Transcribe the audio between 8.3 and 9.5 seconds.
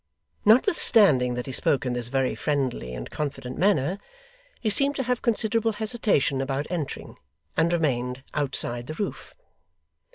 outside the roof.